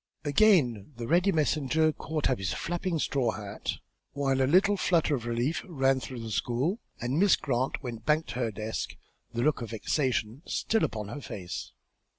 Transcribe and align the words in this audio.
Again 0.25 0.93
the 0.97 1.05
ready 1.07 1.31
messenger 1.31 1.91
caught 1.93 2.27
up 2.27 2.39
his 2.39 2.53
flapping 2.53 2.97
straw 2.97 3.33
hat, 3.33 3.73
while 4.13 4.41
a 4.41 4.49
little 4.49 4.75
flutter 4.75 5.13
of 5.13 5.27
relief 5.27 5.63
ran 5.69 5.99
through 5.99 6.21
the 6.21 6.31
school, 6.31 6.79
and 6.99 7.19
Miss 7.19 7.35
Grant 7.35 7.83
went 7.83 8.03
back 8.03 8.25
to 8.25 8.39
her 8.39 8.51
desk, 8.51 8.95
the 9.31 9.43
look 9.43 9.61
of 9.61 9.69
vexation 9.69 10.41
still 10.47 10.83
upon 10.83 11.09
her 11.09 11.21
face. 11.21 11.71